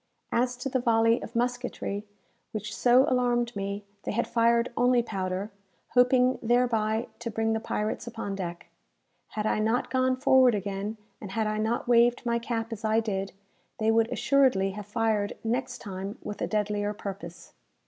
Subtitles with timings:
[0.31, 2.07] As to the volley of musketry
[2.53, 5.51] which so alarmed me, they had fired only powder;
[5.89, 8.65] hoping thereby to bring the pirates upon deck.
[9.37, 12.99] Had I not gone forward again, and had I not waved my cap as I
[12.99, 13.33] did,
[13.77, 17.53] they would assuredly have fired next time with a deadlier purpose.